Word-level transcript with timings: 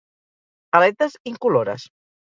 Aletes 0.79 1.19
incolores. 1.33 1.81